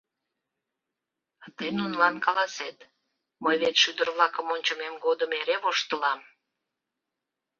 [1.43, 2.77] А тый нунылан каласет:
[3.43, 6.19] «Мый вет шӱдыр-влакым ончымем годым эре воштылам!»